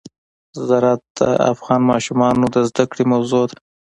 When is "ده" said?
3.49-3.57